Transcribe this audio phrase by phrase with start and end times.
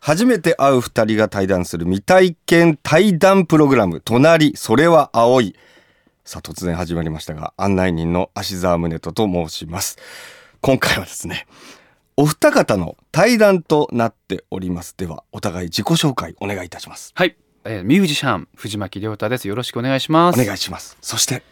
[0.00, 5.54] 初めて会う二人が対談する未体験対談プログラム、隣、それは青い。
[6.24, 9.98] さあ、突然始まりましたが、案内人の芦沢宗人と申します。
[10.62, 11.46] 今回はですね、
[12.16, 14.96] お二方の対談となっております。
[14.96, 17.12] では、お互い自己紹介お願いいたします。
[17.14, 20.96] はい、えー、ミュージシャン藤巻亮太ですよろしくお願いしますお願いします。
[21.02, 21.42] そして、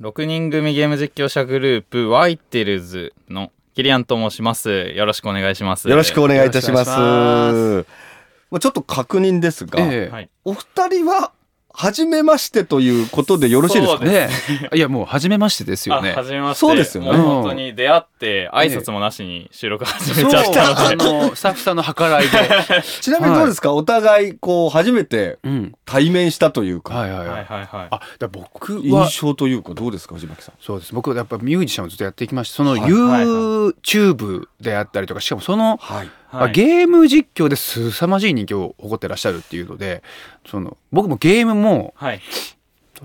[0.00, 4.92] 6人組ゲーム実況者グループワイテルズのキリアンと申します。
[4.96, 5.88] よろしくお願いします。
[5.88, 6.90] よろしくお願いいたします。
[6.90, 10.12] まあちょっと確認ですが、ええ。
[10.12, 10.30] はい。
[10.44, 11.30] お二人は
[11.78, 14.28] 初めましてということでよろしいですかね？
[14.74, 16.10] いやもう初めましてですよね。
[16.10, 16.60] あ初めまして。
[16.60, 17.12] そうですよね。
[17.12, 20.96] 本当に出会って挨拶もなしに収録始めちゃったあので。
[20.96, 22.30] のスタッフさんの計らいで。
[23.00, 25.74] ちなみにどうですか、お互いこう初めてうん。
[25.84, 27.68] 対面したというか、はいはいはい、はい。
[27.90, 28.00] あ
[28.32, 30.54] 僕は印象というかどうですか藤巻さん？
[30.60, 30.92] そうです。
[30.92, 32.80] 僕やっぱミュージシャンをずっとやってきましたそのはい。
[32.90, 36.10] YouTube であったりとかしかもそのはい。
[36.32, 40.02] まあゲーム実況ですさまじい人気を誇ってらっしゃるっていうので
[40.46, 42.20] その僕もゲームもはい。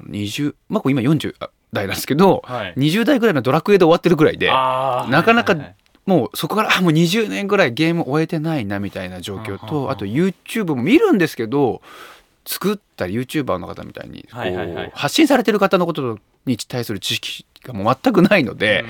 [0.09, 1.35] 20まあ今40
[1.71, 2.73] 代なんですけど、はい。
[2.75, 5.75] 20代ぐらいのドラクエで終わってるぐらいでなかなかはいはいはい。
[6.05, 11.81] もうそこからあもう20年ぐらいゲーム終えてないなみたいな状況とあと YouTube も見るんですけど
[12.45, 14.85] 作った YouTuber の方みたいにこはいはいはい。
[14.87, 18.83] う発信されてる方のことに対する知識がもう全くないので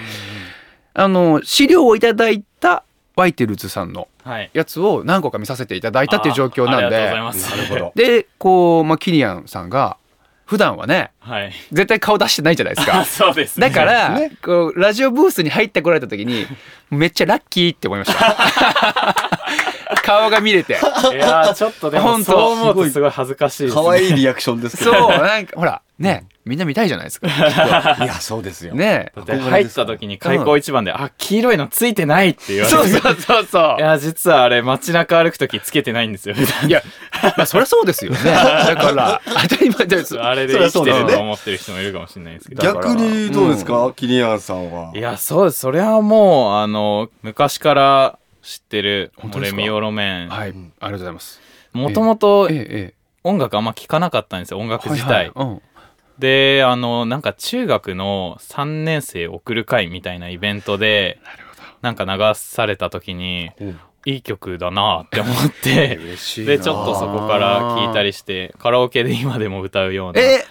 [0.95, 2.83] あの資料をいただいた
[3.15, 4.09] ワイテルズさんのはい
[4.53, 7.49] やつを何個か見させていただいたっていう状況なんあありがとうございでます。
[7.51, 7.91] なるほど。
[7.95, 9.97] でこう、まあ、キリアンさんが
[10.45, 11.53] 普段はねはい。
[11.71, 12.99] 絶対顔出してないじゃないですか。
[12.99, 13.05] あ。
[13.05, 13.69] そうですね。
[13.69, 14.31] だから、ね。
[14.43, 16.45] こうラジオブースに入ってこられた時に
[16.89, 19.15] めっちゃラッキーって思いました。
[20.03, 20.73] 顔が見れて。
[20.73, 20.75] い
[21.15, 22.31] やーちょっとでも本当。
[22.31, 23.81] そう思うとすごい恥ずかしいですね。
[23.83, 25.09] 可愛いリアクションですけそうど。
[25.09, 27.27] なんかほらねみんな見たいじゃないですか。
[28.03, 28.73] いや、そうですよ。
[28.75, 32.75] ねだって入った時に開口一番で、あ黄色いのついてないって言われて。
[32.75, 36.35] そうそうそうそいや実はあれ街中歩く時つけてないんですよ。
[36.67, 36.81] いや
[37.37, 38.17] まあそりゃそうですよね。
[38.25, 40.19] だから当たり前です。
[40.19, 42.63] あれで生きてると思ってる人もいるかもしれないですけど。
[42.63, 44.91] 逆にどうですか、キリアンさんは。
[44.93, 45.59] いやそうです。
[45.59, 49.55] それはもうあの昔から知ってる本当ですか？
[49.55, 50.29] 俺ミオロメン。
[50.29, 51.39] はいありがとうございます。
[51.71, 52.93] もともとえええ
[53.23, 55.47] 音楽あんま聞かなかったんですよ音え楽自体、はいはい。
[55.47, 55.61] うん
[56.23, 61.19] であのなんか中学の3年生送る会みたいなイベントで
[61.81, 63.79] なんか流された時にうん。
[64.05, 65.95] いい曲だなって思って
[66.45, 70.19] でちょっとそこから聞いたりしてカラオケで今でも歌うような。
[70.19, 70.43] え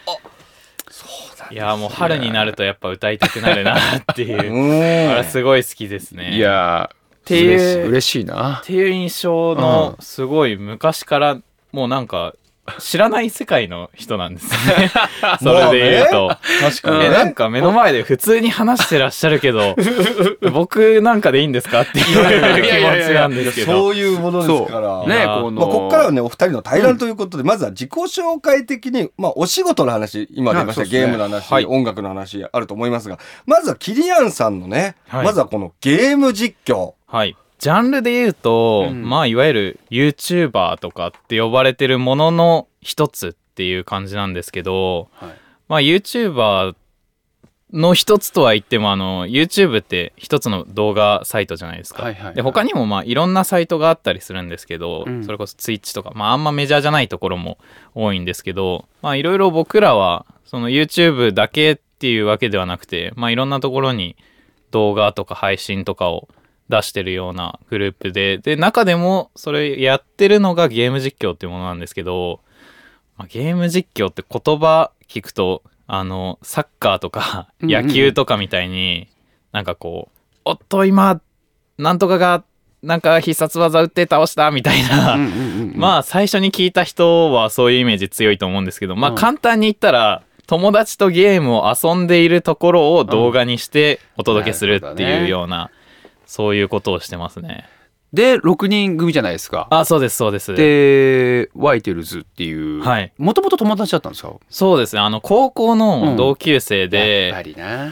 [1.50, 4.48] いやもう春になるとやっぱ歌いたくなるなっていう。
[4.50, 5.12] うん。
[5.12, 6.34] あれすごい好きですね。
[6.34, 6.88] いや
[7.26, 7.44] てい。
[7.44, 8.60] う嬉しい嬉しいな。
[8.62, 11.36] っていう印象のすごい昔から
[11.72, 12.32] もうなんか
[12.78, 14.92] 知らない世界の人なんですね。
[15.42, 16.28] それで言うと。
[16.60, 17.04] 確かにね。
[17.06, 19.74] えなんか目の前で普通に話してらっしゃるけど
[20.52, 22.70] 僕なんかでいいんですかっていう気
[23.00, 23.72] 持ちなんですけど。
[23.72, 25.06] そういうものですから。
[25.06, 25.60] ねこの。
[25.60, 31.66] まあ、ここからはね、お二人の対談ということで、まずは自己紹介的に、まあ、お仕事の話、今出ました、ゲームの話、はい。
[31.66, 35.24] 音楽の話あると思いますが、まずはキリアンさんのね、はい。
[35.24, 36.92] まずはこのゲーム実況。
[37.08, 39.08] はいジャンルで言うと、うん。
[39.08, 45.30] まあいわゆる YouTuber とかって呼ばれてるものの一つっていう感じなんですけどはい。
[45.68, 46.74] まあ YouTuber
[47.72, 52.02] の一つとは言ってもあの YouTube って一つの動画サイトじゃないですか。
[52.02, 52.34] はいはいはい。
[52.34, 55.24] で他にもまあいろんなサイトがあったりするんですけど、うん。
[55.24, 57.58] それこそ Twitch とかまああんまメジャーじゃないところも
[57.94, 64.16] 多いんですけどまあいろいろ僕らはその YouTube だけっていうわけではなくてまあいろんなところに
[64.72, 66.26] 動画とか配信とかを
[66.68, 68.38] 出してるようなグループで。
[68.38, 72.40] で中でもそれやってるのがゲーム実況っていうものなんですけど、
[73.16, 77.86] まあ、ゲーム実況って言葉聞くとあのサッカーとかうんうん。
[77.86, 79.08] 野球とかみたいに、
[79.52, 81.20] なんかこう「おっと今
[81.78, 82.44] なんとかが
[82.82, 89.16] なんか必殺技打って倒した」みたいな、うんうんうん まあ最初に聞いた人はそういうイメージ強いと思うんですけどまあうん。
[89.16, 95.70] 簡単に言ったら友達とゲームを遊んでいるところを動画にしてお届けするっていうような、
[96.26, 97.68] そういうことをしてますね。
[98.12, 99.68] で6人組じゃないですか。
[99.70, 100.54] あそうですそうです。
[100.54, 102.82] でワイテルズっていう。
[102.82, 103.12] はい。
[103.16, 104.34] もともと友達だったんですか？
[104.50, 105.00] そうですね。
[105.00, 107.86] あの高校の同級生で、やっぱりな。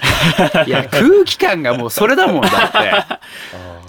[0.67, 3.21] いや空気感がもうそれだもんだ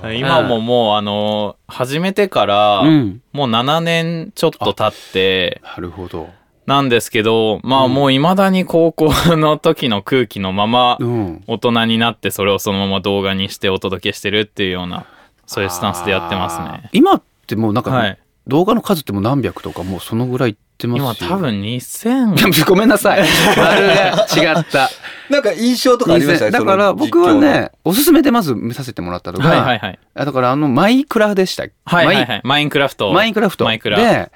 [0.18, 3.22] 今ももうあの始めてから、ってうん。
[3.34, 5.62] もう7年ちょっと経って。
[5.66, 6.30] なるほど
[6.72, 7.94] なんですけどまあうん。
[7.94, 11.44] もう未だに高校の時の空気のままうん。
[11.48, 15.06] 大人になってそれをそのまま動画にしてお届けしてるっていうような
[15.46, 16.90] そういうスタンスでやってますね。
[16.94, 18.18] 今ってもうなんか、はい。
[18.48, 21.28] 動画の数ってもう何百とかもうそのぐらいってってますよ。
[21.30, 23.22] 今多分2000 ごめんなさい。
[23.22, 24.90] 違った。
[25.30, 26.46] なんか印象とかありました？
[26.46, 34.32] ねだから僕はねおすすめでまず見させてもらったのが、はいはいはいあだからあのマイクラでしたはいはいはいマインクラフトマインクラフトマイクラで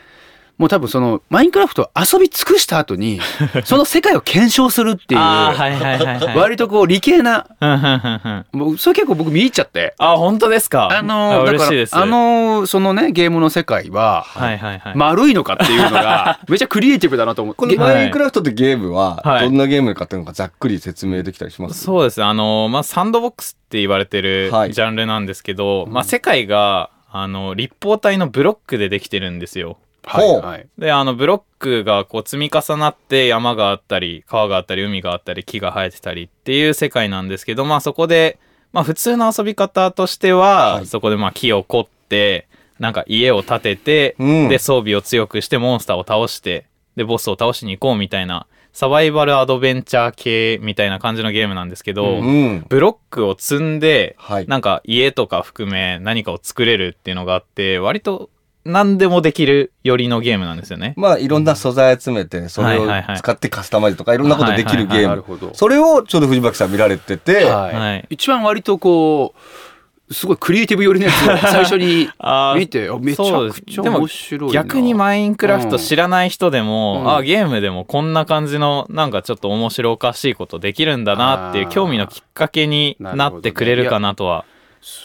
[0.57, 3.19] もう多分そのマインクラフト遊び尽くした後に
[3.65, 6.37] その世界を検証するっていう、あーはいはいはいはい。
[6.37, 8.59] 割とこう理系なうんうんうんうん。
[8.59, 9.93] もうそれ結構僕見入っちゃって。
[9.97, 10.89] あ本当ですか？
[10.91, 11.95] あのだから嬉しいです。
[11.97, 14.95] あのそのねゲームの世界ははいはいはい。
[14.95, 17.57] 丸いのかっていうのが めちゃクリエイティブだなと思って。
[17.59, 19.45] このマインクラフトってゲームははい。
[19.45, 21.83] どんなゲームかっていうのがざっくり説明できたりします？
[21.83, 22.25] そうですね。
[22.25, 24.73] あの、まあ、サンドボックスって言われてるはい。
[24.73, 29.77] ジャンルなんですけど、まあ、世界があの立方体のブロックでできてるんですよ。
[30.07, 30.67] ほうはい。
[30.77, 38.39] であのブロックがこう積み重なって山があったり川があったり海があったり木が生えてたりっていう世界なんですけどまあそこで、
[38.71, 40.85] まあ、普通の遊び方としては、はい。
[40.85, 42.47] そこでまあ木を凝って
[42.79, 44.49] なんか家を建てて、うん。
[44.49, 46.65] で装備を強くしてモンスターを倒して
[46.95, 52.65] でボスを倒しに行こうみたいなサバイバルアドベンチャー系みたいな感じのゲームなんですけど、うん。
[52.67, 54.47] ブロックを積んで、はい。
[54.47, 58.29] なんか家とか含め何かを作れるっていうのがあって割と
[58.65, 60.95] 何でもできるよりのゲームなんですよね。
[60.97, 65.51] まあいろんな素材集めてそれを使ってカスタマイズとかいろんなことできるゲーム。
[65.53, 67.45] それをちょうど藤巻さん見られてて。
[68.09, 72.09] 一番割とこうすごいクリエイティブ寄りのやつを最初に
[72.55, 74.53] 見てあめちゃくちゃでも面白いな。
[74.53, 77.15] 逆にマインクラフト知らない人でも、うん。
[77.17, 84.45] あゲームでもこんな感じのなんかちょっと面白おかしいことできるんだなっていう興味のきっかけになってくれるかなとは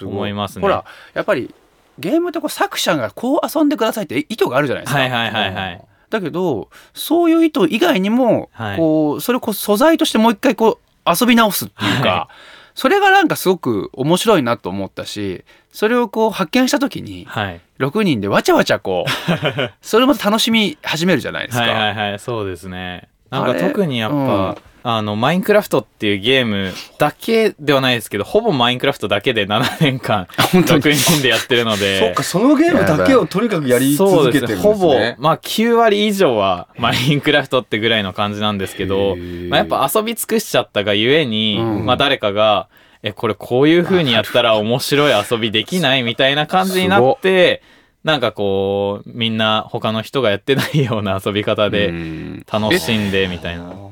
[0.02, 0.62] 思いますね。
[0.62, 0.84] ほら
[1.14, 1.54] やっぱり
[2.00, 5.00] ゲームってこう作者がこう遊んでくださいって意図があるじゃないですか。
[5.00, 5.84] はいはいはいはい。
[6.10, 8.76] だけどそういう意図以外にも、はい。
[8.76, 12.28] こうそれをこう素材としてもう一回こう遊び直すっていうか、は
[12.74, 17.60] それがなんかすごく面白いなと思ったしそれをこう発見した時にはい。
[17.78, 19.10] 6人でわちゃわちゃこう
[19.80, 21.64] それも楽しみ始めるじゃないですか。
[21.64, 23.08] はいはいはいそうですね。
[23.30, 39.48] なんか特にやっぱ、うんあのマインクラフトっていうゲームだけではないですけどほぼマインクラフトだけで7年間本当に？6人でやってるので そっかそのゲームだけをとにかくやり続けてるんですほぼねまあ9割以上はマインクラフトってぐらいの感じなんですけへど、ー。
[39.48, 41.86] まあ、やっぱ遊び尽くしちゃったがゆえに、うん。
[41.86, 42.68] まあ誰かが
[43.02, 47.62] えこれこういう風にやったら面白い遊びできないみたいな感じになって
[48.04, 52.44] なんかこうみんな他の人がやってないような遊び方うでん。
[52.50, 53.89] 楽しんでみたいな。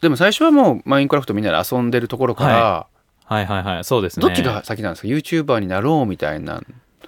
[0.00, 2.86] でも最初はもうマインクラフトみんなで遊んでるところから、は
[3.24, 4.26] はいはいはいそうですね。
[4.26, 6.62] どっちが先なんですか？YouTuber になろうみたいな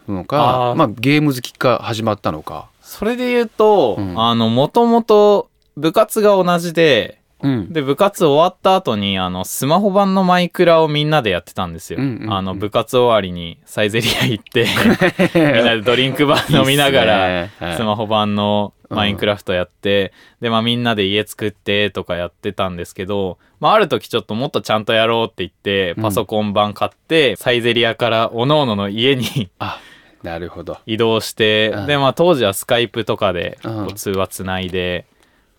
[0.08, 2.68] のあかーまあゲーム好きか始まったのか。
[2.80, 11.98] それで言うと、うんあのもともと部活が同じでうん、で部活終わった後にあのスマホ版のマイクラをみんなでやってたんですよ。
[11.98, 14.66] うんうんうんあの部活終わりにサイゼリア行って
[15.34, 29.80] みんなでドリンクバー飲みながらスマホ版のマインクラフトやって、でまあみんなで家作ってとかやってたんですけど、まあある時ちょっともっとちゃんとやろうって言ってパソコン版買って、サイゼリアから各々の家にあ
[30.22, 30.78] なるほど。
[30.86, 31.86] 移動して、うん。
[31.86, 33.86] でまあ当時はスカイプとかでうん。
[33.86, 35.06] こう通話つないで、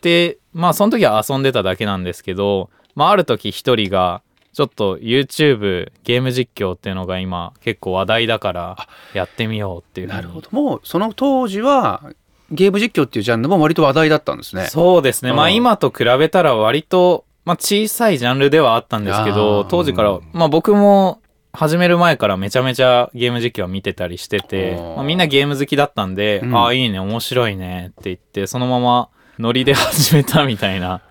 [0.04, 4.22] でまあその時は遊んでただけなんですけど、まあある時一人が
[4.54, 10.50] ちょっと YouTube ゲーム実況っていうのが今結構話題だからやってみようっていうなるほど。
[10.52, 12.04] もうその当時は
[12.52, 14.68] ゲーム実況っていうジャンルも割と話題だったんですね。
[14.68, 15.56] そうですね、まあうん。
[15.56, 19.64] 今と比べたら割と、まあ、小さいジャンルではあったんですけあどー。
[19.68, 21.22] 当時から、まあ、僕も
[21.52, 26.56] 始める前からめちゃめちゃゲーム実況は見てたりしてて、うんまあ、みんなゲーム好きだったんで、うん。
[26.56, 29.10] ああいいね面白いねって言ってそのまま
[29.40, 31.02] ノリで始めたみたいな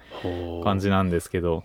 [0.65, 1.65] 感じなんですけど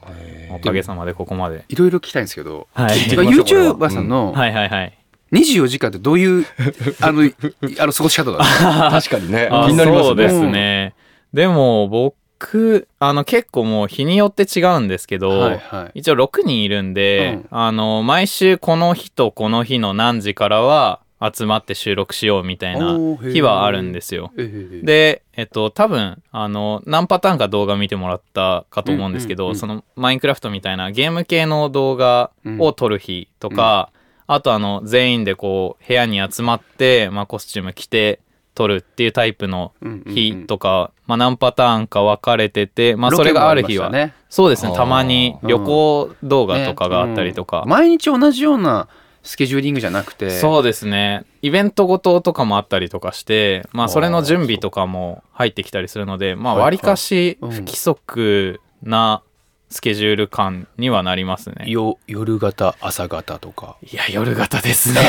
[0.52, 1.66] おかげさまでここまで。
[1.70, 4.98] いろいろ聞きたいんですけど、はい、YouTuber さんのはいはいはい。
[5.34, 6.46] 24時間ってどういう
[7.02, 7.36] あのい
[7.80, 8.90] あの過ごし方だった？
[9.02, 9.50] 確かにね。
[9.52, 10.06] あ気になりますね。
[10.08, 10.94] そうですね。
[11.34, 16.00] でも僕あの結構もう日によって違うんですけど、はいはい。
[16.00, 17.58] 一応6人いるんで、うん。
[17.60, 21.02] あの毎週この日とこの日の何時からは
[21.34, 24.32] 集まって収録しようみたいな日はあるんですよ。
[24.38, 29.60] ええで、えっと、多分あの何パターンか動画見てもらったかと思うんですけど、うんうんうん。
[29.60, 33.92] そのマインクラフトみたいなゲーム系の動画を撮る日とか、
[34.28, 38.20] あとあの全員でこう部屋に集まって、まあ、コスチューム着て
[38.54, 39.74] 撮るっていうタイプの
[40.06, 44.74] 日とか、まあ、何パターンか分かれてて、まあ、それがある日は、ねそうですね。
[44.76, 47.70] たまに旅行動画とかがあったりとか、うん。
[47.70, 48.90] 毎日同じような
[49.28, 50.30] スケジューリングじゃなくて。
[50.30, 51.26] そうですね。
[51.42, 56.66] イベントごととかもあったりとかしてまあそれの準備とかも入ってきたりするのでまあはいはい。
[56.66, 57.52] わりかしうん。
[57.52, 59.22] 不規則な
[59.70, 61.66] スケジュール感にはなりますね。
[61.70, 63.76] よ夜型朝型とか。
[63.92, 65.02] いや夜型ですね。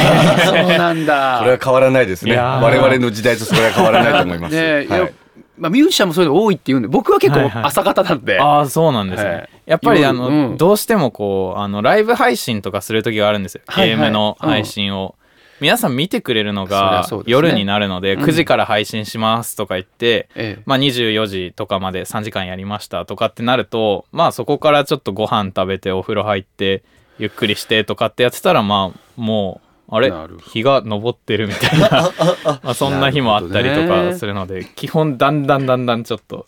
[0.45, 1.39] そうなんだ。
[1.41, 2.37] これは変わらないですね。
[2.37, 5.15] 我々の時代とそれは変わらないと思いますねいやはい
[5.59, 5.87] まあ、ミュー。
[5.89, 10.57] ジシャンもそういうの多いって言うんで僕は結構はいはい朝方なんで、ああそうなんですね、はいやっぱりあの、うん。
[10.57, 15.15] どうしてもこうあのライブ配信とかする時があるんですよ、ゲームの配信を、
[15.61, 18.23] 皆さん見てくれるのが夜になるのでうん。
[18.23, 20.63] 9時から配信しますとか言って、ええ。
[20.67, 26.83] まあ、24時とかまで3時間やりましたとかってなるとまあそこからちょっとご飯食べてお風呂入って
[27.19, 29.61] ゆっくりしてとかってやってたらまあも
[29.91, 30.13] うあれ？
[30.43, 31.89] 日が昇ってるみたいな。
[32.63, 36.47] まあそんな日もあったりとかするので基本だんだんだんだんちょっと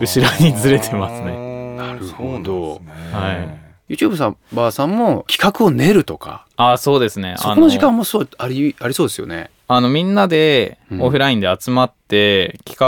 [0.00, 1.51] 後ろにずれてますね。
[1.72, 2.80] ねなるほど。
[3.12, 7.34] はい YouTube さんばあさんも企画を練るとかあそうですね。
[7.36, 9.50] そこの時間もそうありありそうですよね。
[9.68, 11.02] あのみんなでうん。
[11.02, 12.78] オフラインで集まって企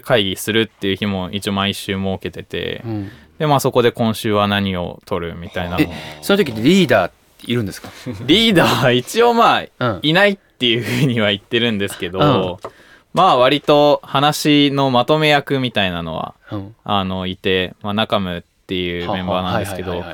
[0.00, 3.10] 会議するっていう日も一応毎週設けてて、うん。
[3.38, 5.76] でまあそこで今週は何を取るみたいな。
[6.22, 7.90] その時にリーダーっているんですか？
[8.26, 10.00] リーダーは一応まあうん。
[10.02, 12.70] いないっていうふうには言ってるんですけど、うん
[13.14, 16.76] まあ割と話のまとめ役みたいなのはうん。
[16.84, 20.04] あのいて、まあ、中ムっていうメンバーなんですけど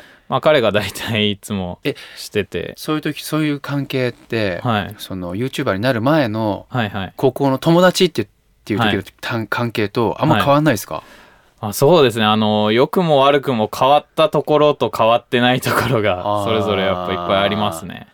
[0.42, 2.74] 彼が大体いつもえしてて。
[2.76, 4.94] そういう時そういう関係って、はい。
[4.98, 7.12] その YouTuber になる前のはいはい。
[7.16, 8.26] 高校の友達ってっ
[8.64, 9.04] ていう時のはい。
[9.20, 11.02] た関係とあんま変わんないですか、
[11.60, 12.24] あそうですね。
[12.26, 16.44] あの良くも悪くも変わったところと変わってないところあがー。
[16.44, 18.06] それぞれやっぱいっぱいありますね。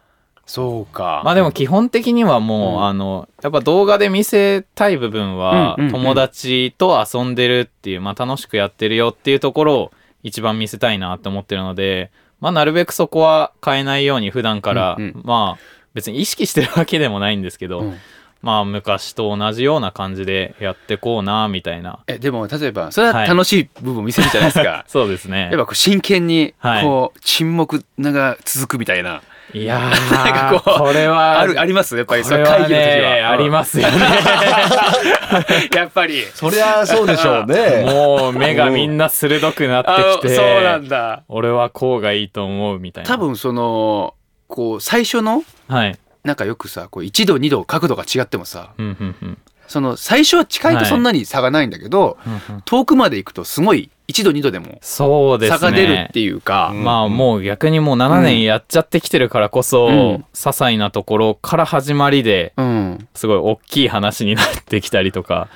[0.47, 1.23] そうか。
[1.25, 2.85] まあでも基本的にはもう、うん。
[2.87, 12.11] あのやっぱ動画で見せたい部分は友達と遊んでるっていう、まあ、楽しくやってるよっていうところを一番見せたいなって思ってるので、
[12.41, 15.23] まあ、なるべくそこは変えないように普段から、うんうん。
[15.25, 17.97] まあ別に意識してるわけでもないんですけど、うん。
[18.43, 22.01] まあ昔と同じような感じでやってこうなみたいな。
[22.07, 25.45] えでも例えばそれは楽しい部分を見せるじゃないですか、 そうですね。
[25.45, 26.85] やっぱこう真剣にはい。
[26.85, 29.21] こう沈黙が続くみたいな、い
[29.55, 31.97] やなんーかこうこれはあるあります？
[31.97, 33.99] やっぱりこれはその会議の時ねは、ありますよね。
[35.75, 36.23] やっぱり。
[36.35, 37.85] そりゃそうでしょうね。
[37.87, 41.23] もう目がみんな鋭くなってきてそうなんだ。
[41.29, 43.09] 俺はこうがいいと思うみたいな。
[43.09, 44.15] 多分その
[44.49, 45.99] こう最初のはい。
[46.25, 49.39] なんかよくさこう1度2度角度が違ってもさうんうんうん。
[49.69, 52.19] その最初は近いとはいそんなに差がないんだけど、
[52.65, 55.59] 遠くまで行くとすごい1度2度でもそうですね。
[55.59, 56.71] 差が出るっていうか。
[56.73, 56.85] うん。
[56.85, 59.93] まあもう逆にもう7年やっちゃってきてるからこそ、うん。
[59.93, 65.49] 些細なところから始まりでうん、すごい大きい話になってきたりとか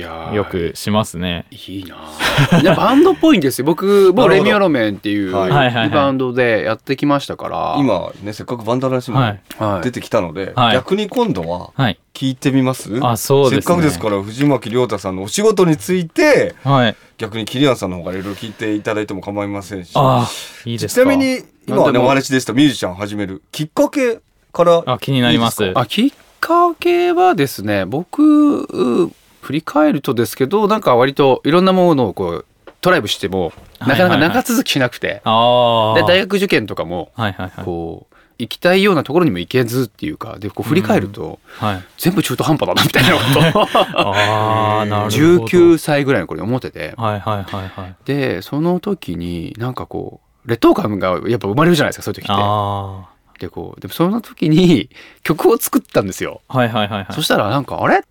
[0.00, 1.46] よくしますね。
[1.50, 1.96] いいな
[2.52, 3.64] あい やバンドっぽいんですよ。
[3.64, 5.50] 僕もうレミオロメンっていうはい。
[5.50, 7.76] はいはいバンドでやってきましたから。
[7.78, 9.40] 今ねせっかくバンダラシもはい。
[9.58, 9.84] はい。
[9.84, 10.74] 出てきたので、はい。
[10.74, 11.98] 逆に今度ははい。
[12.14, 12.90] 聞いてみます？
[13.02, 13.62] あそうですね。
[13.62, 16.96] せっかくですから藤巻亮太さんのお仕事についてはい。
[17.18, 19.92] 逆にキリアンさんの方からいろいろ聞いていただいても構いませんし。
[19.94, 20.28] ああ、
[20.64, 21.02] いいですか。
[21.02, 22.52] ちなみに今はねお話でした。
[22.52, 24.18] ミュージシャン始めるきっかけ
[24.52, 25.72] からあ、気になります。
[25.74, 26.10] あきっ
[26.40, 28.62] かけはですね僕
[29.04, 29.10] う
[29.46, 32.46] 振り返るとですけどなんか割といろんなものをこう
[32.80, 36.00] トライブしてもなかなかはいはいはい長続きしなくて、ああ。
[36.00, 37.64] で大学受験とかもはいはいはい。
[37.64, 41.84] こう行きたいようなところにも行けずっていうかでこう振り返るとはい。
[41.96, 45.16] 全部中途半端だなみたいなこと ああ、なるほど。
[45.46, 47.94] 19歳ぐらいの頃に思っててはいはいはいはい。
[48.04, 52.32] でその時になんかこう劣等感がやっぱ生まれるじゃないですかそういう時って。
[52.36, 53.04] あ
[53.38, 54.88] でこうでもその時に
[55.22, 56.40] 曲を作ったんですよ。
[56.48, 56.58] あ。
[56.58, 57.12] はいはいはいはい。
[57.12, 58.02] そしたらなんかあれ？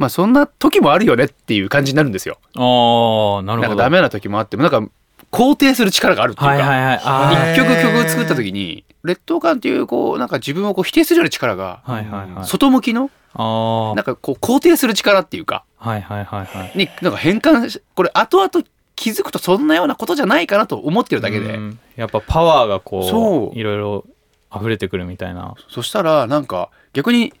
[0.00, 2.38] まあそんな時もあるよねっていう感じになるんですよ。
[2.56, 3.68] ああ、なるほど。
[3.68, 4.82] なんかダメな時もあってもなんか
[5.30, 7.56] 肯定する力があるっていうか、はいはいはい。
[7.56, 12.46] 曲曲を作った時に劣等感っていうこうなんか自分をこう否定するような力がはいはいはい。
[12.46, 15.90] 外向きのあなんかこう肯定する力っていうかあ。
[15.90, 16.72] はいはいはいはい。
[16.74, 18.66] になんか変換しこれ後々
[18.96, 24.06] 気づくとそんなようなことじゃないかなと思ってるだけで、うんやっぱパワーがこそうういろいろ
[24.54, 25.54] 溢れてくるみたいな。
[25.68, 27.34] そしたらなんか逆に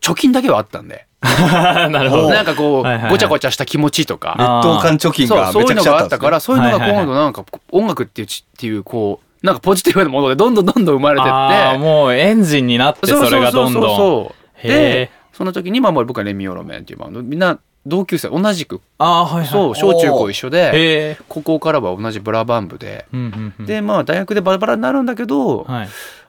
[0.00, 2.30] 貯金だけはあったんで なるほど。
[2.30, 13.96] なんかこう、はいはいはいごちゃごちゃした気持ちとかあ劣等感貯金そうがめちゃくそういうのがあちゃあったからそういうのが今度なんか音楽っていうちっていうこうなんかポジティブなものでどんどんどんどん生まれてってああ、もうエンジンになってそれがどんどん。
[13.96, 15.10] そうへでえ。
[15.32, 19.46] その時にまあもう僕はレミオロメンっていうバンドみんな同級生同じくああ、はいはい。
[19.46, 21.18] そう小中高一緒で。
[21.28, 23.66] 高校からは同じブラバン部でうんうんうん。
[23.66, 25.88] でまあ大学でバラバラになるんだけどはい。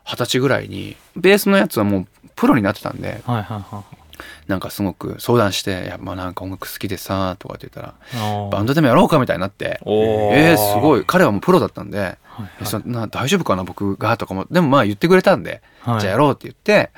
[0.10, 3.84] 二十歳ぐらいにベースのやつはもうプロになってたんではいはいは
[4.48, 8.50] なんかすごく相談して「いやまあなんか音楽好きでさ」とかって言ったらいはい。
[8.52, 11.04] 「バンドでもやろうか」みたいになってえー、すごい。
[11.06, 14.48] 彼はもうプロだったんではいえそんな大丈夫かな僕がとかも。
[14.50, 16.00] でもまあ言ってくれたんで、はい。
[16.02, 16.90] じゃあやろうって言って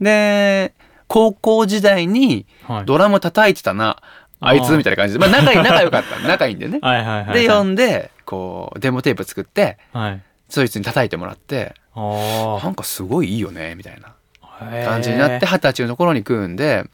[0.00, 0.72] で
[1.06, 2.84] 高校時代にはい。
[2.86, 3.98] ドラム叩いてたな、
[4.40, 6.78] あいつみたいな感じで、まあ、仲いい仲良かったんで 仲いいんでね。
[6.80, 7.42] はいはいはいはい。
[7.42, 10.22] で呼んでこうデモテープ作ってはい。
[10.48, 14.14] そいつに叩いてもらってあなんかすごいいいよねみたいな。
[14.42, 14.84] あ。
[14.84, 16.84] 感じになって二十歳のところに組んで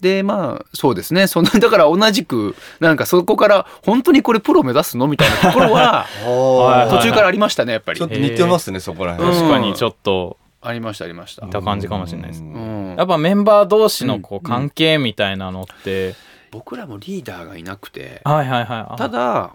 [0.00, 1.26] でまあそうですね。
[1.26, 7.98] そんな だから同じくなんかそこから本当にこれプロ目指すのみたいなところは はい途中からありましたねやっぱり。
[7.98, 9.30] ちょっと似てますね、そこら辺。
[9.30, 10.36] うん確かにちょっと。
[10.60, 11.46] ありましたありました。
[11.46, 12.42] いた感じかもしれないです。
[12.42, 12.94] ううん。
[12.94, 16.14] んやっぱメンバー同士のこう関係みたいなのって、
[16.50, 18.22] 僕らもリーダーがいなくて。
[18.24, 18.86] はいはいはい。
[18.90, 19.50] あただ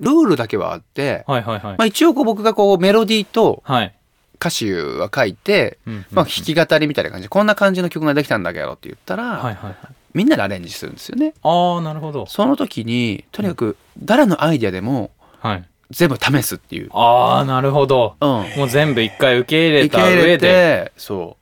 [0.00, 3.94] ルールだけはあって、はいはいはい、まあ、一応こう僕がこうメロディーとはい、
[4.40, 5.78] 歌詞は書いて、
[6.10, 7.24] まあ、弾き語りみたいな感じ。
[7.24, 9.76] でこんな感じの曲ができたんだけどって言ったら、はいはいはい。
[10.14, 11.34] みんなでアレンジするんですよね。
[11.42, 12.26] ああなるほど。
[12.26, 15.64] その時にとにかく誰のアイデアでもはい。
[15.90, 16.88] 全部試すっていう。
[16.92, 18.16] ああなるほど。
[18.20, 18.28] うん。
[18.56, 20.38] もう全部一回受け入れた上で。
[20.38, 21.36] てそ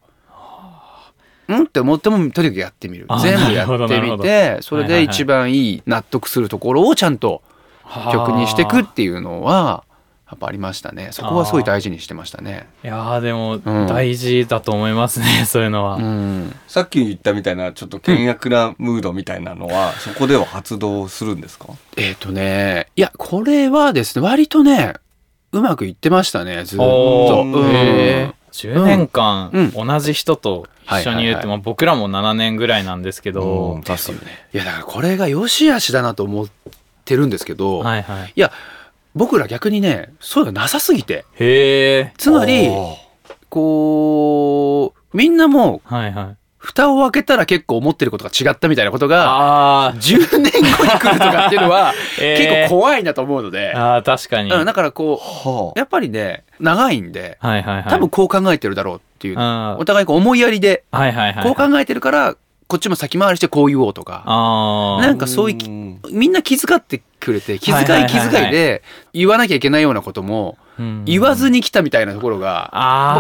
[1.48, 1.52] う。
[1.52, 3.06] うんって思ってもとにかくやってみる。
[3.22, 7.42] 全部やってみてそれで一番いい納得するところをちゃんと
[8.12, 9.84] 曲にしていくっていうのは
[10.30, 11.08] やっぱありましたね。
[11.12, 12.68] そこはすごい大事にしてましたね。
[12.84, 13.86] いやーでもん。
[13.86, 21.68] 大事だと思いますね、 そういうのは、うん、さっき言ったみたいな、ちょっと険悪なムードみたいなのは、 そこでは発動するんですか？
[21.96, 24.94] えっ、とねいやこれはですね割とね
[25.52, 26.84] うまくいってましたねずっと。
[26.84, 27.56] おー。
[27.56, 27.70] うん。
[27.70, 29.86] へー10年間うん。
[29.86, 34.18] 同じ人と一緒にいるって、僕らも7年ぐらいなんですけど、うん確かに。
[34.18, 34.20] い
[34.52, 36.48] やだからこれが良し悪しだなと思っ
[37.04, 38.32] てるんですけど、はいはい。
[38.34, 38.52] いや
[39.14, 41.24] 僕ら逆にねそういうのなさすぎて。
[41.38, 42.12] へえ。
[42.18, 42.68] つまり
[43.50, 46.36] こうみんなもうはいはい。
[46.60, 52.36] 蓋を開けたら結構思ってることが違ったみたいなことがああ、10年後に来るとかっていうのは えー。
[52.64, 57.84] 結構怖いなと思うので、あー確かに、うんだからこはうやっぱりね長いんではいはいはい。
[57.88, 61.44] 多分こう考えてるだろうっていうお互いこう思いやりではいはいはい。
[61.44, 62.34] こう考えてるから
[62.68, 64.22] こっちも先回りしてこう言おうとか。
[64.26, 68.82] ああなんかそういうみんな気遣ってくれて気遣はい気遣いで
[69.12, 70.58] 言わなきゃいけないようなことも
[71.04, 72.70] 言わずに来たみたいなところが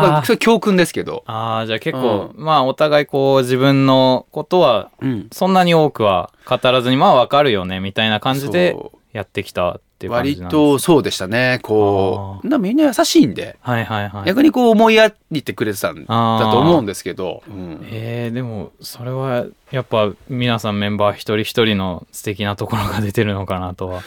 [0.00, 8.76] 僕はそれ教訓ですけど、あーじゃあ結構、まあお互いこう自分のことはうん、そんなに多くは語らずにまあわかるよねみたいな感じで
[9.12, 11.58] やってきたっていう感じ割とそうでしたね。
[11.60, 13.56] こあうみんな優しいんで。
[13.60, 14.26] はいはいはい。
[14.26, 17.80] 逆にこう思いやりてくれてたんだと思うんですけど、うん。
[17.90, 24.02] えー、でもそれはやっぱ皆さんメンバー一人一人の素敵なところが出てるのかなとは。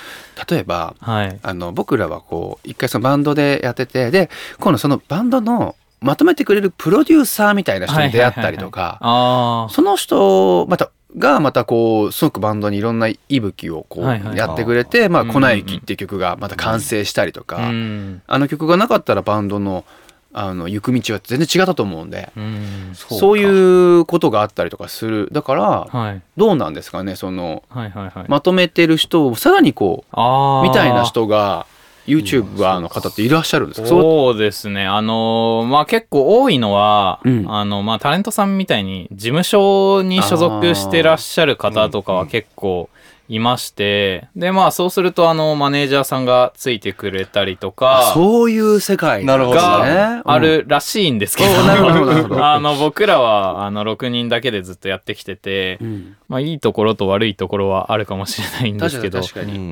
[0.49, 1.39] 例えばはい。
[1.43, 4.29] あの僕らはこう一回そのバンドでやっててで
[4.61, 8.97] 今度そのバンドのまとめてくれるプロデューサーみたいな人に出会ったりとか。
[9.01, 18.21] あその人またがまたこうすごくバンドにいろんな息吹をこうやってくれて「まあ、うん粉雪」っていう曲がまた完成したりとか、あうん。
[18.27, 19.85] あの曲がなかったらバンドの
[20.33, 22.91] あの行く道は全然違ったと思うんでうん。
[22.93, 23.15] そうか。
[23.15, 26.21] そういうことがあったりとかするだからはい。
[26.37, 31.65] どうなんですかねそのはいはいはい、まとめてる人をさらにこうみたいな人が
[32.07, 33.87] YouTuber の方っていらっしゃるんですか？
[33.87, 34.37] そう。
[34.37, 34.85] ですね。
[34.85, 37.45] あのーまあ、結構多いのは、うん。
[37.47, 42.89] あの、まあ、タレントさんみたいに事務所に所属してらっしゃる方とかは結構
[43.31, 49.85] いまして、で、まあ、そうすると、あの、マネージャーさんがついてくれたりとか、そういう世界なるほど。
[49.85, 56.17] ねあるらしいんですけど、ど あの、僕らは、あの、6人だけでずっとやってきてて、うん。
[56.27, 59.21] まあ、いいところと悪いところはあるかもしれないんですけど、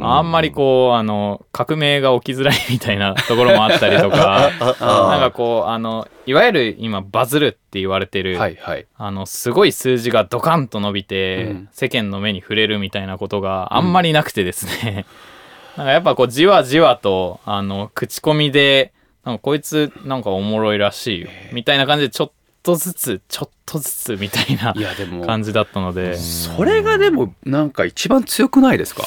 [0.04, 8.86] あんまりこう、あの、革命が起きづらいみたいなところもあったりとか、 なんかこう、あの、いわゆる今バズるって言われてる、はいはい。
[8.98, 11.70] あの、すごい数字がドカンと伸びて、うん。
[11.72, 15.06] 世間の目に触れるみたいなことがあんまりなくてですね、
[15.78, 18.94] なんかやっぱこう、じわじわと、あの、口コミで、
[19.26, 22.32] なんかこいつなんかおもろいらしいよ、みたいな感じでちょっ
[22.64, 24.74] とずつ、ちょっとずつみたいな
[25.26, 29.04] 感じだったので、それがでもなんか一番強くないですか？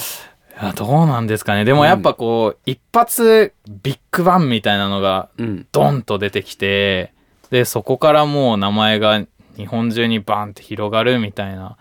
[0.63, 1.65] いやどうなんですかね。
[1.65, 3.53] でもやっぱこう、一発
[3.83, 5.67] ビッグバンみたいなのがうん。
[5.73, 7.13] ドンと出てきて、
[7.51, 9.23] で、そこからもう名前が
[9.57, 11.77] 日本中にバンって広がるみたいな。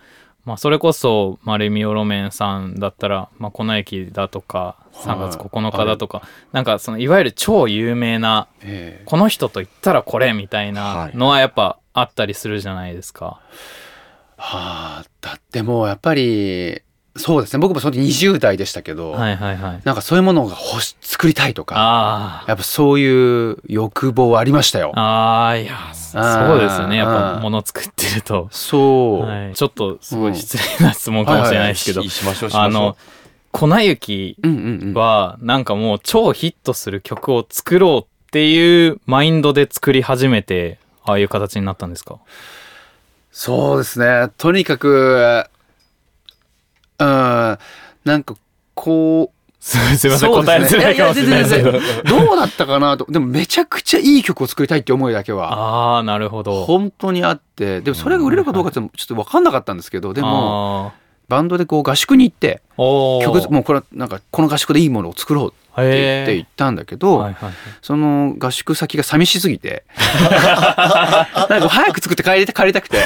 [0.51, 9.03] まあ、それこそ、まあ、レミオロメンさんだったら、まあ、粉雪だとか、3月9日だとか、なんかその、いわゆる超有名な、ええ。
[9.05, 13.39] この人と言ったらこれみたいなのはやっぱあったりするじゃないですか。
[14.35, 16.81] はあだってもうやっぱり
[17.17, 17.59] そうですね。
[17.59, 19.81] 僕もその時20代でしたけど、はいはいはい。
[19.83, 22.45] なんかそういうものが欲し作りたいとか。
[22.47, 24.93] やっぱそういう欲望ありましたよ。
[24.97, 26.19] ああ、いや、そ
[26.55, 26.95] うですよね。
[26.97, 28.47] やっぱ物作ってると。
[28.51, 32.97] そう、はい、ちょっとすごい失礼な質問かもしれないですけど、ししましょうしましょうあの、
[33.51, 34.37] 粉雪
[34.93, 42.19] はなんかもう超ヒットする曲を作ろうっていうマインドで作り始めて、ああいう形になったんですか？
[43.33, 44.29] そうですね。
[44.37, 45.45] とにかく
[47.05, 47.57] うん
[48.03, 48.35] なんか
[48.73, 51.71] こうすすいません、そう答えづらいかもしれないですけど。
[51.71, 53.05] どうだったかなと。
[53.11, 56.65] でもめちゃくちゃいい曲を作りたいって思いだけはああなるほど。
[56.65, 67.53] 本当にあってでもそれが売れるかどうかってちょっと分かんなかったんですけどでもあバンドでこう合宿に行って曲もうこれはなんかこの合宿でいいものを作ろうって言ってへ行ったんだけど、はいはいはい。
[67.83, 69.83] その合宿先が寂しすぎて
[71.49, 72.97] なんか早く作って帰りた帰りたくて。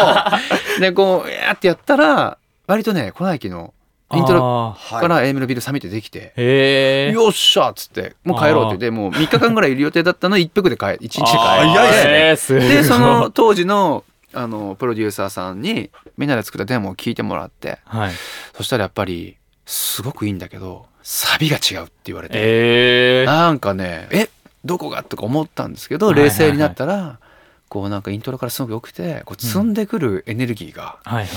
[0.80, 3.74] でこうやってやったら割とね粉雪の
[4.12, 7.10] イントロあから A メロビールサミってできて。
[7.12, 18.12] よっしゃっつってもう帰ろうって言ってもう3日間ぐらいいる予定だったの1泊で帰1日で帰って早いですねその当時のあのプロデューサーさんにみんなで作ったデモを聞いてもらってはい。
[18.54, 23.26] そしたらやっぱりすごくいいんだけどサビが違うって言われて、えー。
[23.26, 24.28] なんかねえ
[24.64, 25.02] どこが？
[25.02, 27.18] とか思ったんですけど冷静になったら、
[27.68, 31.36] こうなんかイントロからすごく良くてこう積んでくるエネルギーが、はいはいはい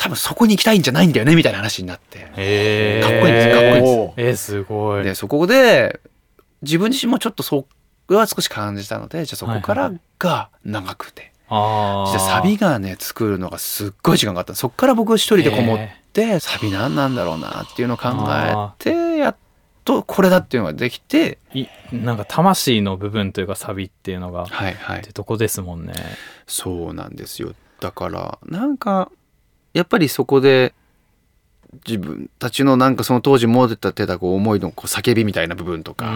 [0.00, 2.20] 多分そこに行きたいんじゃないんだよねみたいな話になって。
[2.20, 4.56] かっこいいんですかっこいいんです。
[4.56, 5.04] えーすごい。
[5.04, 6.00] でそこで
[6.62, 7.66] 自分自身もちょっとそ
[8.08, 14.54] れは少し感じたのでじゃあそこからが長くて、あじゃあサビがね作るのがすっごい時間があった。
[14.54, 15.78] そこから僕一人でこもっ
[16.14, 19.36] て、サビ何なんだろうなっていうのを考えてやっ
[19.84, 25.00] とこれだっていうのができていなんか魂の部分というかサビっていうのがはいはい。
[25.00, 25.92] ってとこですもんね。
[26.46, 27.52] そうなんですよ。
[27.80, 29.10] だからなんか
[29.72, 30.74] やっぱりそこで
[31.86, 36.06] 自分たちのなんかその当時持ってたこう思いのこう叫びみたいな部分とか、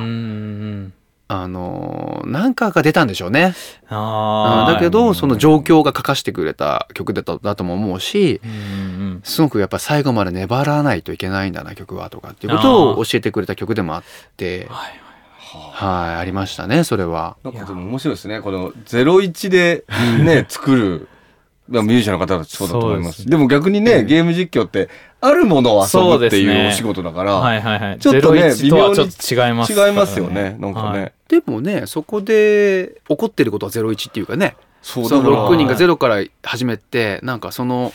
[1.27, 3.55] あのーなんかが出たんでしょうね。
[3.88, 8.40] あーだけどその状況が書かしてくれた曲だとだとも思うし
[9.23, 14.03] すごくやっぱ最後まで粘らないといけないんだな曲はとかっていうことを教えてくれた曲でもあっ
[14.37, 15.05] てはい
[15.73, 17.37] はいありましたねそれは。
[17.45, 18.40] なんかでも面白いですね。
[18.40, 19.85] この01で
[20.23, 21.13] ね、 作る、まあ
[21.68, 23.18] ミュージシャンの方はそうだと思います。
[23.18, 24.88] ですでも逆にね、ゲーム実況って、
[25.20, 27.98] あるものを遊ぶっていうお仕事だから、はいはいはい。
[27.98, 30.57] ちょっとね01とはちょっと違いますから違いますよね。
[30.61, 31.12] なんかはいね。
[31.29, 34.57] でもねそこで起こってることは01っていうかね。
[34.83, 35.48] そうそのから。
[35.48, 37.92] 6人がゼロから始めてなんかその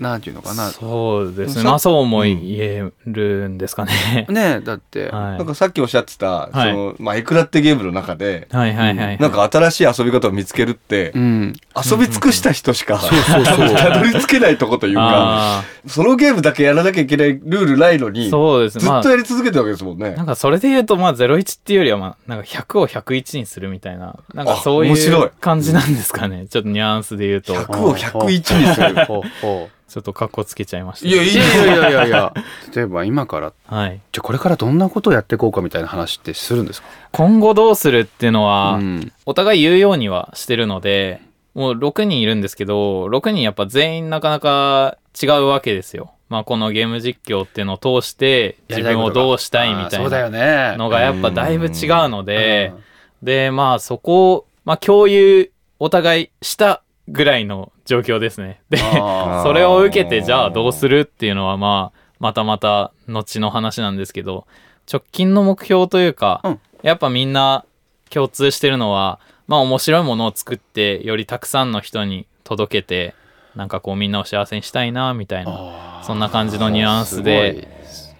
[0.00, 0.70] なんていうのかな。
[0.70, 1.62] そうですね。
[1.62, 5.38] さまあそうも言えるんですかね、ねだって、はい。
[5.38, 6.72] なんかさっきおっしゃってた、はい。
[6.72, 13.76] その、まあ、エクラってゲームの中で、はいはいはいなんか新しい遊び方を見つけるってう、ん、遊び尽くした人しか、そうそうそう。
[13.76, 18.84] たどり着けないとこというか、あそのゲームだけやらなきゃいけないルールないのーに、そうですね。
[18.86, 20.12] まあずっとやり続けてるわけですもんね。
[20.12, 20.22] な。
[20.22, 25.26] んかそれで言うとまあ01っていうよりはまあなんか100を101にするみたいななんかそうい面白い。
[25.26, 26.46] う感じなんですかね。
[26.48, 27.54] ちょっとニュアンスで言うと。
[27.54, 29.04] 100を101にする。
[29.04, 31.08] ほうほちょっとカッコつけちゃいました。
[31.08, 32.32] いやいやいやいやいやいや。
[32.74, 33.52] 例えば今から。
[33.66, 34.00] はい。
[34.12, 36.88] じゃあこれからどんなことをやっていこうかみたいな話ってするんですか？
[37.12, 39.12] 今後どうするっていうのは、うん。
[39.26, 41.20] お互い言うようにはしてるので
[41.54, 46.12] もう6人いるんですけど6人やっぱ全員なかなか違うわけですよ。
[46.28, 50.76] まあこのゲーム実況っていうのを通して自分をどうしたいみたいあーそうだよなね。
[50.76, 51.72] のがやっぱだいぶ違う
[52.08, 52.84] のでうん。
[53.26, 55.50] でまあそこを、まあ、共有
[55.80, 58.60] お互いしたぐらいの状況ですね。
[58.70, 58.78] で
[59.42, 64.46] それを受けてじゃあどうするっていうのはまあまたまた後の話なんですけど
[64.90, 66.60] 直近の目標というか、うん。
[66.82, 67.64] やっぱみんな
[68.08, 73.14] 共通してるのはまあ面白いものを作ってよりたくさんの人に届けて
[73.54, 77.68] なんかこうみんなを幸せにしたいなみたいなそんな感じのニュアンスで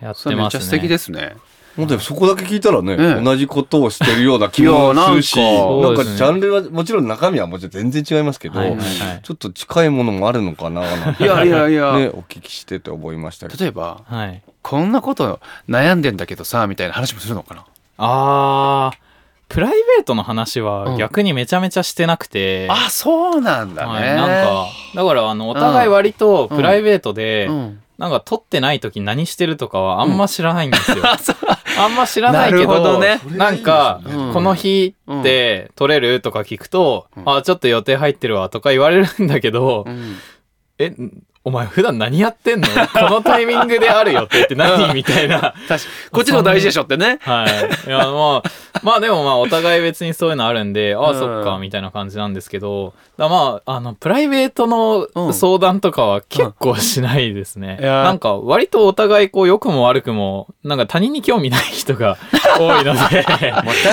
[0.01, 0.79] やっそれめっちゃ素てますね。
[0.81, 1.37] 敵ですね
[1.77, 3.23] 本当にそこだけ聞いたらね、ね。
[3.23, 6.05] 同じことをしてるような気もするし、いやなんか。
[6.05, 9.21] ジャンルは、もちろん中身はもちろん全然違いますけど、はいはいはい。
[9.23, 13.65] ちょっと近いものもあるのかななんていやいやいや、ね、お聞きしてて思いましたけど。
[13.65, 17.65] 例えばはい、こんなこと悩んでんだけどさみたいな話もするのかな？
[17.99, 18.99] あー。
[19.49, 31.05] プライベートの話うんは逆にめちゃめちゃしてなくて、あそうなんだね、はい、なんかだからあのお互い割とプライベートで、うんなんか撮ってない時何してるとかはあんま知らないんですよ。
[31.79, 33.21] あんま知らないけどどね。
[33.27, 34.33] なんか、うん。
[34.33, 37.23] この日って撮れるとか聞くと、うん。
[37.27, 40.17] あちょっと予定入ってるわとか言われるんだけど、うん。
[40.79, 40.95] え
[41.51, 42.69] お前普段何やってんの？
[42.95, 44.95] このタイミングである予定って何？
[44.95, 45.41] みたいな。
[45.41, 45.79] 確か
[46.13, 47.19] こっちの方が大事でしょってね。
[47.23, 47.45] は
[47.85, 47.89] い。
[47.89, 48.51] いや、まあ、
[48.85, 51.19] まあでもまあ、お互い別にそういうのあるんで、ああ、うん。
[51.19, 54.71] そっか、みたいな感じなんですけど、だまあ、あの、プライベートうん。
[54.71, 57.79] の相談とかは結構しないですね。
[57.81, 58.05] いや。
[58.05, 62.17] なんか、割とお互い、こう、良くも悪くも、なんか他人に興味ない人が
[62.59, 63.25] 多いので、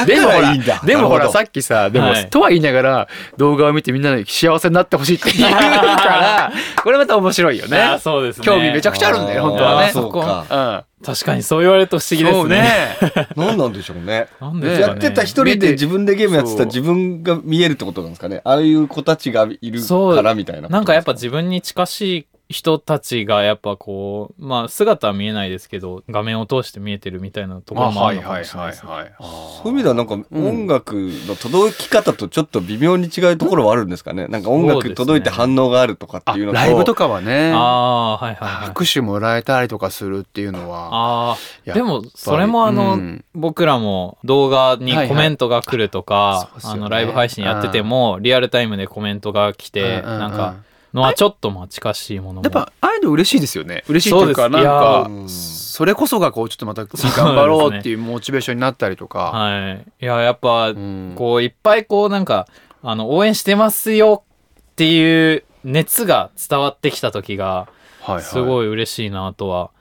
[0.05, 0.53] でもほら。
[0.85, 6.51] でもほらさっきさでも、はいとは言いながら動画を見てみんなで幸せになってほしいって言うから
[6.83, 8.45] これまた面白いよねああそうですね。
[8.45, 10.45] 興味めちゃくちゃあるんだよ本当はねそうか。
[10.49, 12.95] うん確かにそう言われると不思議ですね。
[12.99, 14.27] そうね 何なんでしょうね。
[14.41, 14.93] なんですかね。
[14.93, 18.41] やってた一人で自分でゲームやってた自分が見えるってことなんですかね。
[18.43, 20.69] ああいう子たちがいるそうからみたいな。
[20.69, 28.91] なんかやっぱ自分に近し人たちがやっぱこうまあ姿は見えないですけど画面を通して見えてるみたいなところもあるのかもしれないですね。
[28.91, 30.93] はいそういう意味ではなんか音楽
[31.27, 34.27] の届き方とちょっと微妙に違うところはあるんですかね。
[34.27, 36.55] なんか音楽届いて反応があるとかっていうのと。
[36.55, 38.67] ライブとかはねああはいはいはい。
[38.67, 50.55] 拍手もらえたりとかするっていうのはあでもそれもあの、うん僕らも動画にコメントが来るとか、はいはいねあのライブ配信やっててもリアルタイムでコメントが来て、うんうんうんなんか
[50.97, 52.43] のはちょっとまあ近しいものも。
[52.43, 53.83] やっぱああいうの嬉しいですよね。
[53.87, 59.85] 嬉しいっていうかなんかそれこそがこうちょっとまた次頑張ろうっていうモチベーションになったりとか、はい。
[60.01, 61.13] いややっぱうん。
[61.15, 62.47] こういっぱいこうなんか
[62.81, 64.23] あの応援してますよ
[64.59, 67.67] っていう熱が伝わってきた時が
[68.01, 68.23] はいはい。
[68.23, 69.71] すごい嬉しいなとは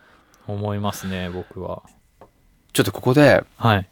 [0.46, 1.82] 思いますね僕は。
[2.72, 3.88] ちょっとここではい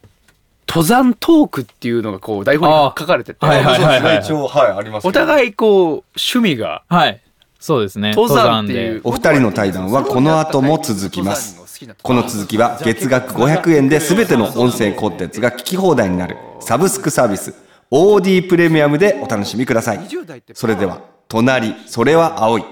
[0.67, 5.07] 登山トークっていうのがこう台本に書かれてて、はいはいはいはい一応はいあります。
[5.07, 7.21] お互いこう趣味がはい
[7.59, 11.59] そうですね登山っていうお二人の対談はこの後も続きます
[12.03, 17.55] この続きは月額500円で全ての音声コンテンツが聞き放題になるサブスクサービス
[17.89, 20.07] OD プレミアムでお楽しみください
[20.53, 22.65] それでは「隣それは青い」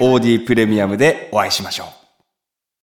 [0.00, 1.99] OD プレミアムでお会いしましょう